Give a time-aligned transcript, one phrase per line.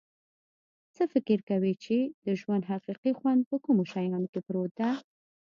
[0.95, 4.89] څه فکر کویچې د ژوند حقیقي خوند په کومو شیانو کې پروت ده